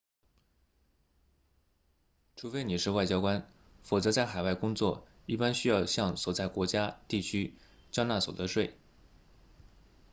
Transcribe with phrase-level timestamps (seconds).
[2.35, 3.47] 除非你是外交官
[3.83, 7.53] 否则在海外工作一般需要向所在国家地区
[7.91, 8.75] 缴纳所得税